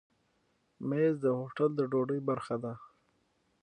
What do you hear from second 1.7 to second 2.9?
د ډوډۍ برخه ده.